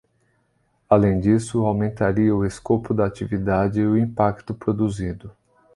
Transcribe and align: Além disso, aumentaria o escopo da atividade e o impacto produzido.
Além 0.89 1.19
disso, 1.19 1.63
aumentaria 1.63 2.35
o 2.35 2.43
escopo 2.43 2.91
da 2.91 3.05
atividade 3.05 3.81
e 3.81 3.85
o 3.85 3.95
impacto 3.95 4.51
produzido. 4.51 5.29